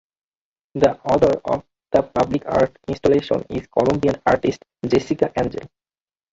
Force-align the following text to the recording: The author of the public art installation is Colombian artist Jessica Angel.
The 0.73 0.99
author 1.01 1.39
of 1.45 1.63
the 1.91 2.01
public 2.01 2.41
art 2.47 2.75
installation 2.87 3.45
is 3.51 3.67
Colombian 3.67 4.19
artist 4.25 4.65
Jessica 4.83 5.31
Angel. 5.37 5.69